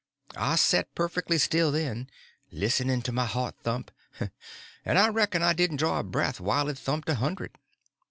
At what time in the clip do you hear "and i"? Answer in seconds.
4.83-5.09